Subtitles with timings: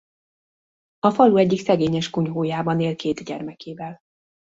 [0.99, 3.99] A falu egyik szegényes kunyhójában él két gyermekével.